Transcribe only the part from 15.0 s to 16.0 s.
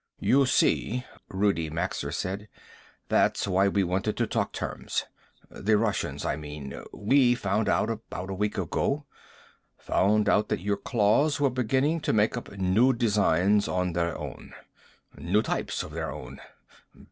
New types of